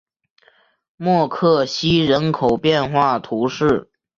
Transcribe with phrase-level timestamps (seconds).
[0.97, 3.91] 默克西人口变化图示